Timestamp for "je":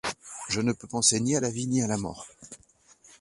0.49-0.61